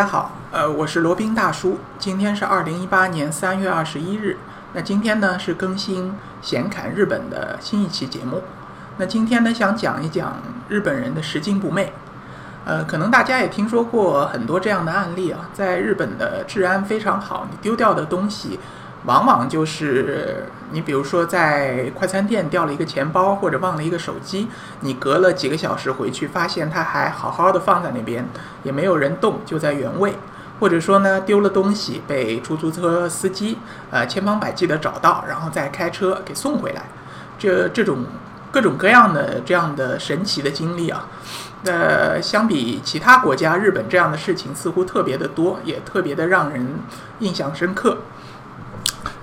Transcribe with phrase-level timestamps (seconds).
[0.00, 1.76] 大家好，呃，我是罗宾大叔。
[1.98, 4.38] 今天是二零一八年三月二十一日。
[4.72, 8.42] 那今天呢是更新闲侃日本的新一期节目。
[8.96, 10.38] 那今天呢想讲一讲
[10.70, 11.92] 日本人的拾金不昧。
[12.64, 18.58] 呃，可能大家也听说过很多这样的案例啊，在日本的治安非常好，你丢掉的东西。
[19.06, 24.48] 往往就是你，比如说在快餐店掉了一个钱包，或者忘了一个手机，
[24.80, 28.28] 你隔了几个小时回去，发现它还好好的放在那边，
[28.62, 30.14] 也没有人动，就在原位。
[30.60, 33.56] 或者说呢，丢了东西被出租车司机
[33.90, 36.82] 呃千方百计的找到，然后再开车给送回来。
[37.38, 38.04] 这这种
[38.50, 41.08] 各种各样的这样的神奇的经历啊，
[41.64, 46.66] 呃，相比其他国家，日本这样的事情似乎特别的多，也特别的让人
[47.20, 47.96] 印象深刻。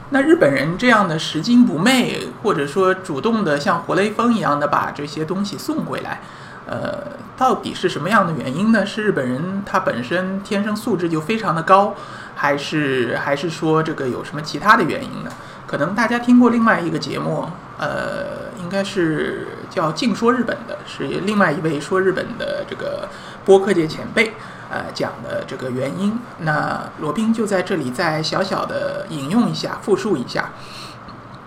[0.09, 6.21] 那日本人这样的拾金不昧，或者说主动的像活雷锋一样的把这些东西送回来，
[6.65, 7.03] 呃，
[7.35, 8.85] 到底是什么样的原因呢？
[8.85, 11.93] 是日本人他本身天生素质就非常的高，
[12.35, 15.31] 还是还是说这个有什么其他的原因呢？
[15.65, 17.45] 可能大家听过另外一个节目，
[17.77, 23.09] 呃，应该是叫《净说日本》的，是另外一位说日本的这个
[23.43, 24.33] 播客界前辈。
[24.69, 30.49] 呃，讲的这个原因，那罗宾就在这里再小小的引用一下，复述一下。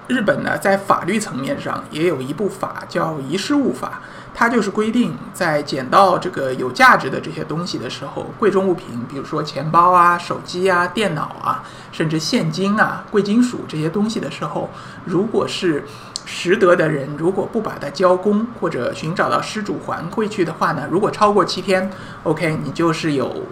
[0.07, 4.01] 日本呢，在法律层面上也有一部法叫《遗失物法》，
[4.35, 14.69] 它就是规定，在捡到这个有价值的这些东西的时候，贵重物品，比如说钱包啊、手机啊、电脑啊，甚至现金啊、贵金属这些东西的时候，
[15.05, 15.87] 如果是
[16.33, 20.87] 拾得的人如果不把它交公或者寻找到失主还回去的话呢？
[20.89, 21.91] 如果超过七天
[22.23, 23.45] ，OK，你就是有，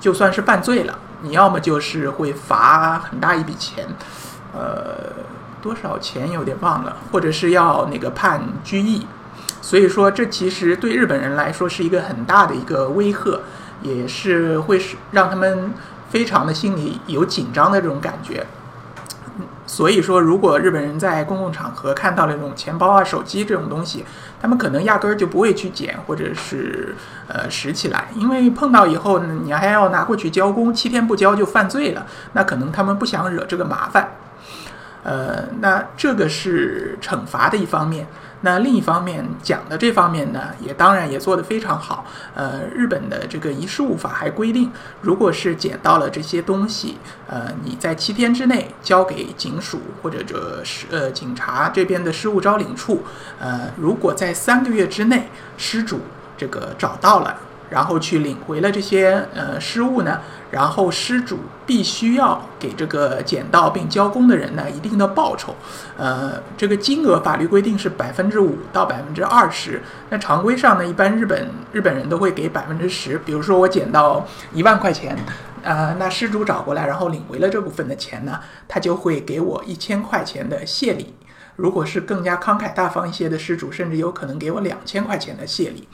[0.00, 0.98] 就算是犯罪了。
[1.22, 3.86] 你要么就是会罚很大一笔钱，
[4.52, 5.12] 呃，
[5.62, 9.06] 多少钱有点忘了，或者是要那个判拘役。
[9.62, 13.40] 所以说，这其实对日本人来说是一个很大的一个威吓，
[13.82, 15.72] 也是会是让他们
[16.10, 18.44] 非常的心里有紧张的这种感觉。
[19.66, 24.04] 所以说，如果日本人在公共场合看到了这种钱包啊、手机这种东西，
[24.40, 26.94] 他们可能压根儿就不会去捡，或者是
[27.28, 34.08] 呃拾起来，因为碰到以后呢，你还要拿过去交工，七天不交就犯罪了，那可能他们不想惹这个麻烦。
[35.02, 38.06] 呃，那这个是惩罚的一方面。
[38.42, 42.04] 那另一方面讲的这方面呢，也当然也做得非常好。
[42.34, 44.70] 呃，日本的这个遗失物法还规定，
[45.00, 53.02] 如果是捡到了这些东西，呃，你在七天之内交给警署或者这是呃警察这边的失物招领处，
[53.40, 56.00] 呃，如果在三个月之内失主
[56.36, 57.34] 这个找到了。
[57.70, 65.54] 然后去领回了这些呃失物呢，然后失主必须要给这个捡到并交工的人呢一定的报酬，
[65.98, 75.16] 呃，这个金额法律规定是百分之五到百分之二十，那常规上呢，一般日本日本人都会给百分之十，比如说我捡到一万块钱，
[75.64, 78.38] 啊，那失主找过来然后领回了这部分的钱呢，
[78.68, 81.14] 他就会给我一千块钱的谢礼。
[81.56, 85.88] 如果是更加慷慨大方一些的施主，甚至有可能给我两千块钱的谢礼。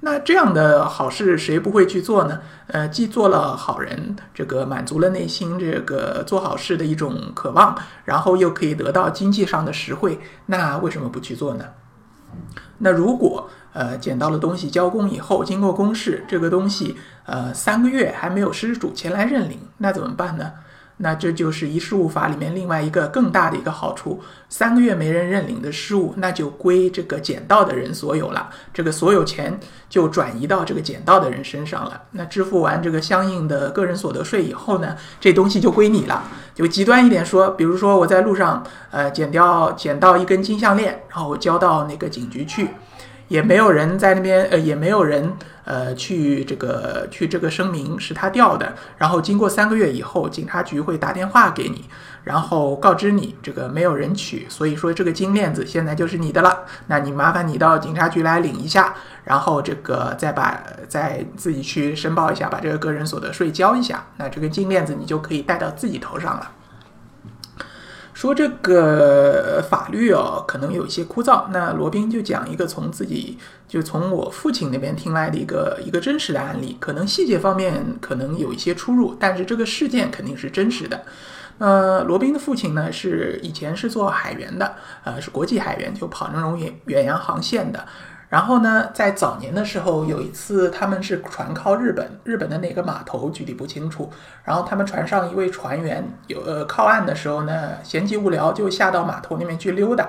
[0.00, 2.40] 那这样的好事谁不会去做呢？
[2.66, 7.74] 呃，既做了好人，这个满足了内心这个做好事的一种渴望，
[8.04, 11.64] 然后又可以得到经济上的实惠，那为什么不去做呢？
[12.78, 20.52] 那如果呃捡到了东西交公以后，经过公示，这个东西呃三个月还没有失主前来认领，那怎么办呢？
[20.98, 32.02] 那这就是遗失物法里面另外一个更大的一个好处，三个月没人认领的失物，那就归这个捡到的人所有了，这个所有钱就转移到这个捡到的人身上了。
[32.12, 36.22] 那支付完这个相应的个人所得税以后呢，这东西就归你了。
[36.54, 42.68] 就极端一点说，比如说我在路上呃捡掉捡到一根金项链，然后交到那个警局去。
[43.28, 45.32] 也没有人在那边，呃，也没有人，
[45.64, 48.74] 呃，去这个去这个声明是他掉的。
[48.98, 51.84] 然后经过三个月以后，警察局会打电话给你，
[52.24, 56.64] 然后告知你这个没有人取，所以说这个金链子现在就是你的了。
[56.86, 58.94] 那你麻烦你到警察局来领一下，
[59.24, 64.04] 然后这个再把再自己去申报一下，把这个个人所得税交一下。
[64.18, 66.50] 那这个金链子你就可以戴到自己头上了。
[68.24, 71.44] 说这个法律哦，可能有一些枯燥。
[71.50, 73.36] 那罗宾就讲一个从自己
[73.68, 81.02] 就从我父亲那边听来的一个一个真实的案例，可能细节方面可能有一些出入，但是这个事件肯定是真实的。
[81.58, 84.74] 呃，罗宾的父亲呢是以前是做海员的，
[85.04, 87.86] 呃，是国际海员，就跑那种远远洋航线的。
[88.34, 94.10] 然后呢，在早年的时候，有一次他们是船靠日本，日本的哪个码头具体不清楚。
[94.42, 100.08] 然后他们船上一位船员有呃靠岸的时候呢，闲极无聊就下到码头那边去溜达。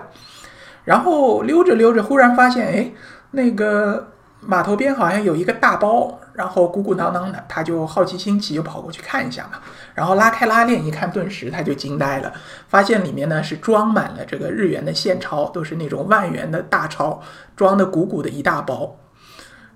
[0.86, 2.92] 然后溜着溜着，忽然发现，哎，
[3.30, 4.08] 那个
[4.40, 9.60] 码头边好像有一个大包，然后鼓鼓囊囊的，他就好奇心起，就跑过去看一下嘛。
[9.94, 12.34] 然后拉开拉链一看，顿时他就惊呆了，
[12.68, 17.22] 发现里面呢是装满了这个日元的现钞，都是那种万元的大钞，
[17.56, 18.98] 装的鼓鼓的一大包。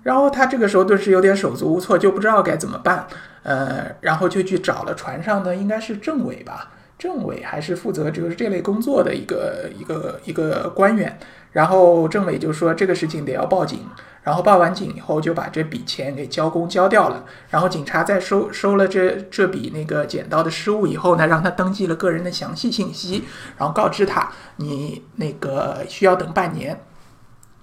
[0.02, 3.06] 然后他这个时候顿时有点手足无措，就不知道该怎么办。
[3.42, 11.18] 呃，然后就去找了船上的应该是政委吧，政委还是负责就是这类工作的一个一个一个官员。
[11.52, 13.80] 然后政委就说这个事情得要报警。
[14.22, 17.24] 然后报完警以后就把这笔钱给交公交掉了。
[17.48, 23.24] 然后警察在收收了这这笔那个捡到的失物以后呢，让他登记了个人的详细信息，
[23.56, 26.78] 然后告知他你那个需要等半年。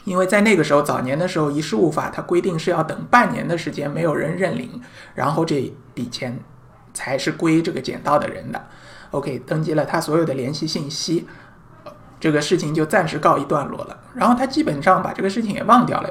[0.04, 4.82] 因为在那个时候，早年的时候，遗失物法它规定是要等半年的时间，没有人认领，
[5.14, 6.40] 然后这笔钱
[6.94, 8.68] 才是归这个捡到的人的。
[9.12, 11.28] OK，登记了他所有的联系信息，
[12.20, 13.98] 这个事情就暂时告一段落了。
[14.14, 16.10] 然后他基本上把这个事情也忘掉了，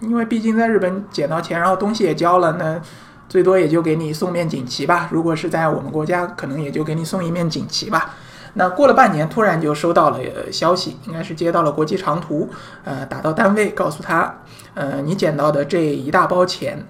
[0.00, 2.80] 因为毕竟在日本捡到钱，然后东西也交了，那
[3.28, 5.08] 最多也就给你送面锦旗吧。
[5.12, 8.14] 如果是在我们国家，可能也就给你送一面锦旗吧。
[8.54, 10.18] 那过了半年，突然就收到了
[10.50, 12.48] 消息，应该是接到了国际长途，
[12.82, 14.34] 呃，打到单位告诉他，
[14.74, 16.84] 呃，你捡到的这一大包钱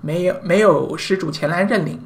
[0.00, 1.98] 没有没有失主前来认领，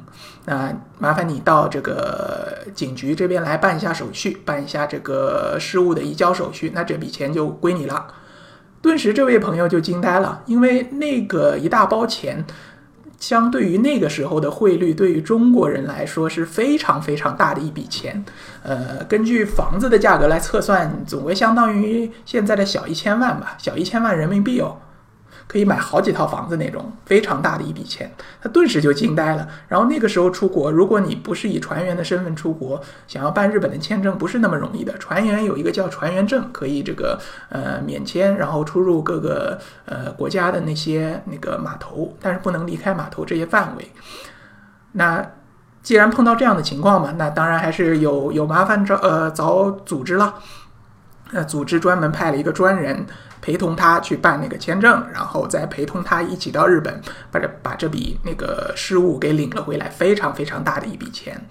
[0.49, 8.07] 那麻烦你到这个警局这边来办一下手续，办一下这个失物的移交手续，那这笔钱就归你了。
[8.81, 12.43] 顿时，这位朋友就惊呆了，因为那个一大包钱。
[13.19, 18.23] 相对于那个时候的汇率，对于中国人来说是非常非常大的一笔钱。
[18.63, 24.77] 呃，根据房子的价格来测算，总归相当于现在的小一千万吧，小一千万人民币哦。
[25.49, 29.47] 可以买好几套房子那种非常大的一笔钱，他顿时就惊呆了。
[29.67, 34.95] 然后那个时候出国，如果你不是以船员的身份出国，想要办日本的签证不是那么容易的。
[34.99, 37.19] 船员有一个叫船员证，可以这个
[37.49, 43.91] 呃免签，然后出入各个呃国家的那些那个码头，但是不能离开码头这些范围。
[44.91, 45.25] 那
[45.81, 50.35] 既然碰到这样的情况嘛，那当然还是有有麻烦找呃找组织了。
[51.31, 53.05] 那组织专门派了一个专人。
[53.41, 61.41] 陪同他去办那个签证，然后再陪同他一起到日本，把这把这笔那个失误给领了回来，非常非常大的一笔钱。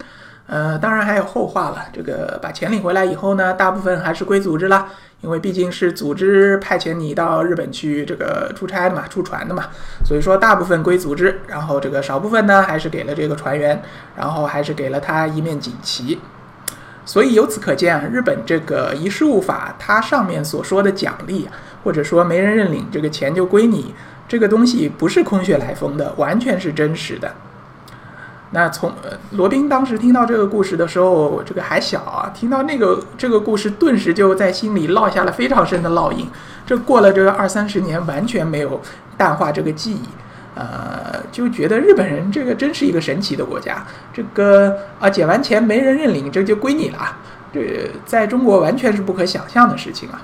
[0.46, 1.86] 呃，当然还有后话了。
[1.90, 4.86] 这个把钱领回来以后呢，大部分还是归组织了，
[5.22, 9.64] 因为毕竟是组织派遣你到日本去这个出差的嘛，出船的嘛，
[10.04, 13.82] 所以说大部分归组织，然后这个少部分呢还是给了这个船员，
[14.14, 16.20] 然后还是给了他一面锦旗。
[17.08, 21.49] 所以由此可见啊，日本这个遗失物法，它上面所说的奖励，
[21.82, 23.94] 或者说没人认领，这个钱就归你，
[24.28, 27.32] 这个东西不是空穴来风的，完全是真实的。
[28.50, 28.93] 那从
[29.31, 36.28] 罗宾当时听到这个故事的时候，这个还小啊，听到那个这个故事，顿时就在心里烙下了非常深的烙印。
[36.66, 38.78] 这过了这个二三十年，完全没有
[39.16, 40.02] 淡化这个记忆。
[40.58, 43.87] 呃，就觉得日本人这个真是一个神奇的国家。
[44.12, 47.16] 这个啊，捡完钱没人认领，这就归你了。
[47.52, 50.20] 这在中国完全是不可想象的事情啊。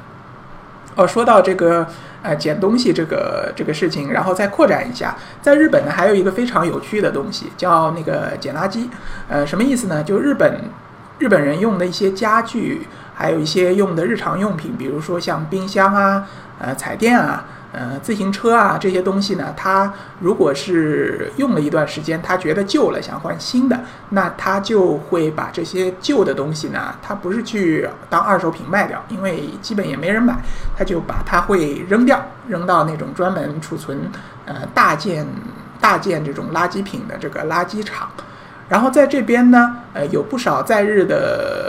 [0.96, 1.86] 哦，说到这个
[2.22, 8.88] 呃捡东西这个这个事情，然后再扩展一下，在日本呢还有一个非常有趣的东西，叫那个捡垃圾。
[9.28, 10.02] 呃，什么意思呢？
[10.02, 10.62] 就日本
[11.20, 16.26] 日本人用的一些家具，还有一些用的日常用品，比如说像冰箱啊，
[16.58, 17.44] 呃，彩电啊。
[17.76, 30.36] 呃，自行车啊这些东西呢，他如果是用了一段时间，他觉得旧了，想换新的，那他就会把这些旧的东西呢，他不是去当二手品卖掉，因为基本也没人买，
[30.76, 33.98] 他就把它会扔掉，扔到那种专门储存
[34.46, 35.26] 呃大件
[35.80, 38.08] 大件这种垃圾品的这个垃圾场，
[38.68, 41.63] 然后在这边呢，呃，有不少在日的。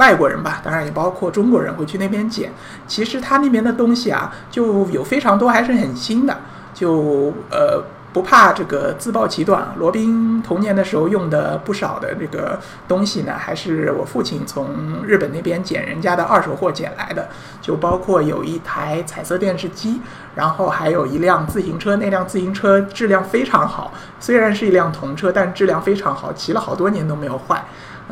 [0.00, 2.50] 外国人吧，当然也包括中国人会去那边捡。
[2.88, 6.38] 其实他那边的东西啊，就有非常多还是很新的，
[6.72, 9.68] 就呃不怕这个自暴其短。
[9.76, 17.28] 罗宾童年的时候用的不少的这个东西呢，还是我父亲从日本那边捡人家的二手货捡来的，
[17.60, 20.00] 就包括有一台彩色电视机，
[20.34, 27.62] 然后还有一辆自行车，那辆自行车质量非常好，虽然是一辆童车，但质量非常好，骑了好多年都没有坏。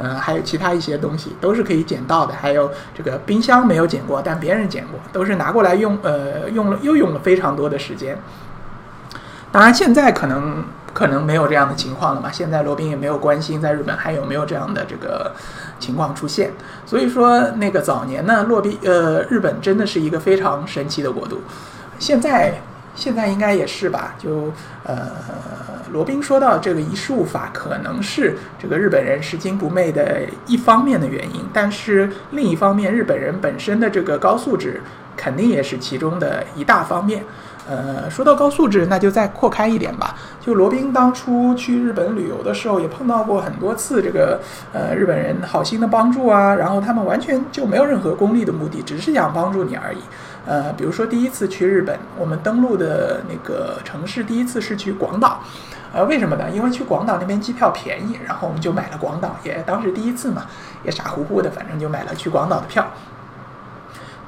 [0.01, 8.17] 呃，还有其他一些东西都是可以捡到的，还有这个冰箱没有捡过，但别人捡过，都是拿过来用，呃，用了又用了非常多的时间。
[9.51, 10.65] 当然，现在可能
[10.95, 12.31] 可能没有这样的情况了嘛。
[12.31, 15.35] 现在罗宾也没有关心在日本还有没有这样的这个
[15.79, 16.53] 情况出现。
[16.87, 21.43] 所以说，那个早年呢，洛宾呃，日本真的是一个非常神奇的国度。
[21.99, 22.61] 现在。
[22.99, 24.53] 现在应该也是吧，就
[24.83, 24.97] 呃，
[25.93, 34.81] 罗宾说到这个遗失物法可能是这个日本人拾金不昧的一方面的原因，但是另一方面，日本人本身的这个高素质
[35.17, 37.23] 肯定也是其中的一大方面。
[37.71, 40.17] 呃，说到高素质，那就再扩开一点吧。
[40.41, 44.41] 就罗宾当初去日本旅游的时候，也碰到过很多次这个
[44.73, 49.99] 呃日本人好心的帮助啊，然后他们完全就没有任何功利的目的，只是想帮助你而已。
[50.49, 55.41] 呃，比如说第一次去日本，我们登陆的那个城市，第一次是去广岛。
[55.93, 56.49] 呃，为什么呢？
[56.51, 59.37] 因为去广岛那边机票便宜，然后我们就买了广岛。
[59.45, 60.47] 也当时第一次嘛，
[60.83, 62.87] 也傻乎乎的，反正就买了去广岛的票。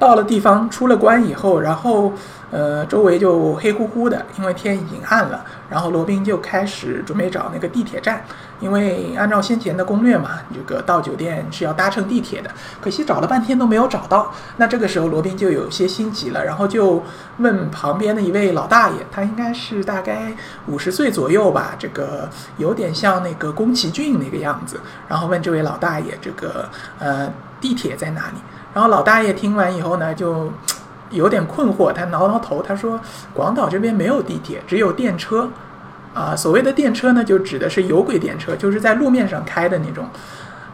[0.01, 2.11] 到了地方，出了关以后，然后
[2.49, 5.45] 呃，周围就黑乎乎的，因为天已经暗了。
[5.69, 8.25] 然后罗宾就开始准备找那个地铁站，
[8.59, 12.49] 因为按照先前的攻略嘛，这个到酒店是要搭乘地铁的。
[12.81, 14.33] 可惜找了半天都没有找到。
[14.57, 17.03] 那这个时候罗宾就有些心急了，然后就
[17.37, 20.33] 问旁边的一位老大爷，他应该是大概
[20.65, 22.27] 五十岁左右吧，这个
[22.57, 24.79] 有点像那个宫崎骏那个样子。
[25.07, 26.67] 然后问这位老大爷，这个
[26.97, 27.31] 呃
[27.61, 28.37] 地铁在哪里？
[28.73, 30.51] 然后老大爷听完以后呢，就
[31.11, 32.99] 有点困惑，他挠挠头，他说
[33.33, 35.49] ：“广岛这边没有地铁，只有电车。
[36.13, 40.05] 啊，所谓的电车呢，就指的是有轨电车，就是在路面上开的那种。”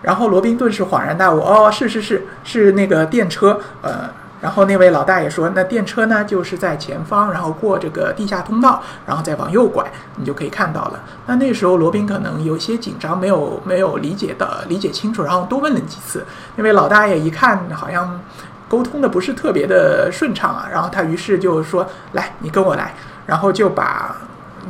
[0.04, 4.10] 然后罗宾顿时恍然大悟：“哦，是是是，是那个电车。”呃。
[4.40, 9.84] 然后那位老大爷说：“那电车呢，就是在前方，然后过这个地下通道，然后再往右拐，
[10.16, 16.26] 你就可以看到了。”那那时候罗宾可能有些紧张，没有没有理解的理解清楚，然后多问了几次。
[16.56, 18.20] 那位老大爷一看好像
[18.68, 22.94] 沟通的不是特别的顺畅啊，然后他于是就说：“来，你跟我来。”
[23.26, 24.16] 然后就把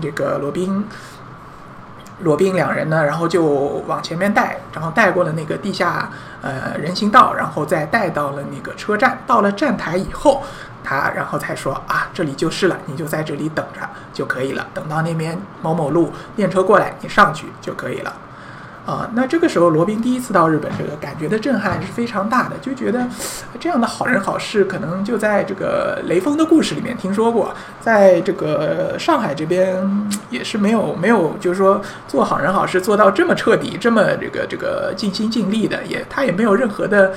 [0.01, 0.85] 这个罗宾。
[2.19, 3.43] 罗宾两人呢，然后就
[3.87, 6.09] 往前面带，然后带过了那个地下
[6.41, 9.19] 呃人行道，然后再带到了那个车站。
[9.27, 10.41] 到了站台以后，
[10.83, 14.65] 他然后才说啊，这里就是了，你就在这里等着就可以了。
[14.73, 18.13] 等到那边某某路电车过来，你上去就可以了。
[18.87, 23.05] 啊，那这个时候罗宾第一次到日本，这个感觉的震撼是非常大的，就觉得
[23.59, 37.11] 这样的好人好事可能就在这个雷锋的故事里面听说过，在这个上海这边也是没有没有，就是说做好人好事做到这么彻底，这么这个这个尽心尽力的，也他也没有任何的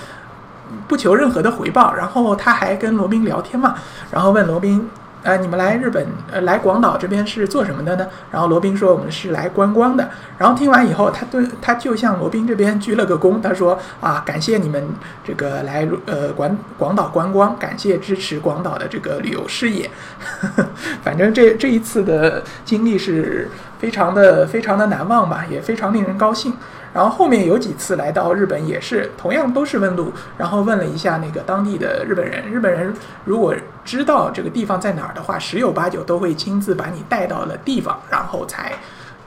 [0.89, 3.77] 不求任何的回报，然后他还跟罗宾聊天嘛，
[4.11, 4.91] 然后问罗宾。
[5.23, 8.07] 呃，你们来日本，呃，来广岛这边是做什么的呢？
[8.31, 10.09] 然后罗宾说我们是来观光的。
[10.39, 14.89] 然后听完以后，他对他就向罗宾这边鞠了个躬，他说啊，感谢你们
[15.23, 19.91] 这个来呃广广岛观光，感谢支持广岛的这个旅游事业。
[21.05, 26.55] 反正这这一次的经历是非常的非常的难忘吧，也非常令人高兴。
[26.93, 32.45] 然后后面有几次来到日本，也是同样都是问路，然后问了一下那个当地的日本人。
[32.51, 32.93] 日本人
[33.25, 33.55] 如果
[33.85, 38.73] 知道这个地方在哪儿的话，十有八九都会亲自把你带到了地方，然后才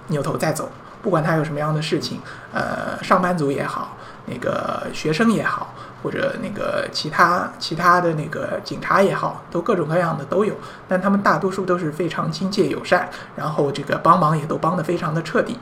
[0.07, 0.69] 扭头再走。
[1.01, 2.19] 不管他有什么样的事情，
[2.53, 10.53] 呃，上班族也好，那个学生也好，或者那个其他其他的那个警察也好，都各种各样的都有。
[10.87, 15.57] 但他们大多数都是非常亲切友善，然后这个帮忙也都帮得非常的彻底。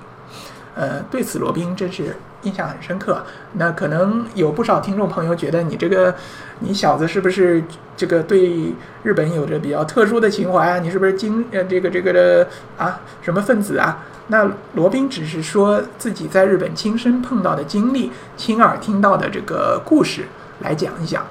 [0.75, 3.23] 呃，对此罗宾真是印象很深刻。
[3.53, 6.15] 那可能有不少听众朋友觉得你这个，
[6.59, 7.63] 你小子是不是
[7.97, 8.73] 这个对
[9.03, 10.79] 日本有着比较特殊的情怀啊？
[10.79, 12.47] 你是不是精呃这个这个的
[12.77, 14.03] 啊什么分子啊？
[14.27, 20.23] 那罗宾只是说自己在日本亲身碰到的经历，亲耳听到的这个故事
[20.59, 21.25] 来讲一讲。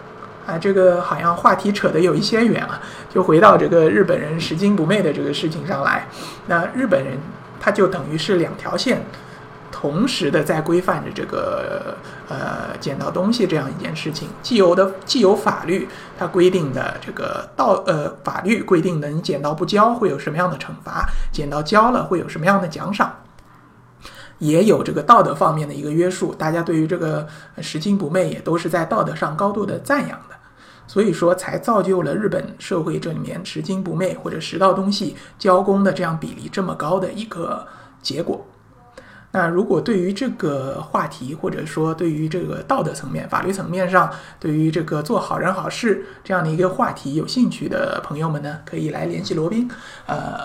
[0.46, 6.06] 啊，这个好像话题扯得有一些远啊，就回到这个日本人拾金不昧的这个事情上来。
[6.46, 7.16] 那日本人
[7.60, 9.02] 他就等于是两条线。
[9.80, 11.96] 同时的在规范着这个
[12.28, 23.10] 呃捡到东西这样一件事情，既有的既有法律它规定的这个道呃法律规定的你捡到不交会有什么样的惩罚，捡到交了会有什么样的奖赏，
[24.36, 27.26] 也有这个道德方面的一个约束，大家对于这个
[27.62, 30.34] 拾金不昧也都是在道德上高度的赞扬的，
[30.86, 37.66] 所以说才造就了日本社会这里面拾金不昧或者拾到东西交工的这样比例这么高的一个
[38.02, 38.46] 结果。
[39.32, 44.10] 那如果对于这个话题，或者说对于这个道德层面、法律层面上，
[44.40, 49.70] 对于这个做好人好事这样的一个话题有兴趣的朋友们呢，可以来联系罗宾。
[50.06, 50.40] 呃，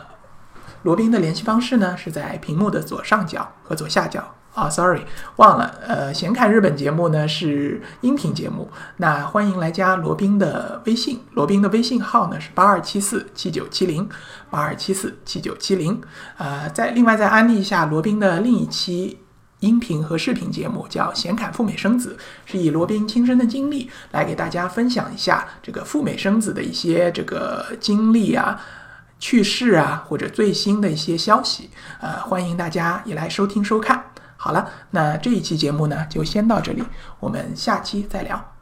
[0.84, 4.35] 罗宾的联系方式呢是在屏幕的左上角和左下角。
[4.56, 5.02] 啊，sorry，
[5.36, 5.76] 忘了。
[5.86, 11.20] 呃，闲侃日本节目呢是音频节目，那欢迎来加罗宾的微信。
[11.34, 14.08] 罗宾的微信号呢是八二七四七九七零，
[14.50, 16.02] 八二七四七九七零。
[16.38, 19.20] 呃，再另外再安利一下罗宾的另一期
[19.60, 28.62] 音频和视频节目，叫闲侃赴美生子，是以罗宾亲身的经历来给大家分享一下这个赴美生子的一些这个经历啊、
[29.20, 31.70] 趣事啊，或者最新的一些消息。
[32.00, 34.02] 呃，欢迎大家也来收听收看。
[34.46, 36.84] 好了，那这一期节目呢，就先到这里，
[37.20, 38.55] 我们下期再聊。